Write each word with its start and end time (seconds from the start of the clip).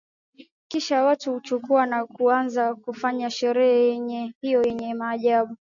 Kisha 0.67 1.03
watu 1.03 1.33
huchukua 1.33 1.85
na 1.85 2.05
kuanza 2.05 2.75
kufanya 2.75 3.29
sherehe 3.29 4.31
hiyo 4.41 4.63
yenye 4.63 4.93
maajabu 4.93 5.55